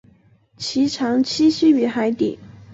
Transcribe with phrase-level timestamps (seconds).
[0.57, 2.39] 其常栖息于海底。